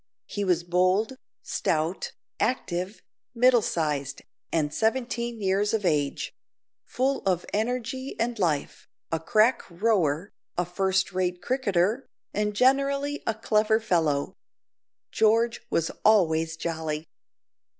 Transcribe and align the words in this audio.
He 0.25 0.43
was 0.43 0.63
bold, 0.63 1.15
stout, 1.43 2.13
active, 2.39 3.03
middle 3.35 3.61
sized, 3.61 4.23
and 4.51 4.73
seventeen 4.73 5.39
years 5.39 5.75
of 5.75 5.85
age; 5.85 6.33
full 6.85 7.21
of 7.23 7.45
energy 7.53 8.15
and 8.19 8.39
life, 8.39 8.87
a 9.11 9.19
crack 9.19 9.61
rower, 9.69 10.31
a 10.57 10.65
first 10.65 11.13
rate 11.13 11.39
cricketer, 11.39 12.07
and 12.33 12.55
generally 12.55 13.21
a 13.27 13.35
clever 13.35 13.79
fellow. 13.79 14.33
George 15.11 15.61
was 15.69 15.91
always 16.03 16.57
jolly. 16.57 17.05